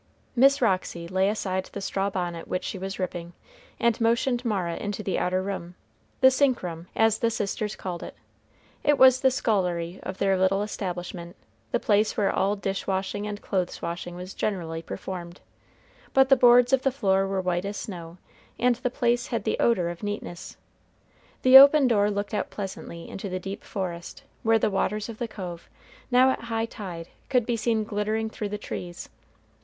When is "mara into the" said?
4.43-5.19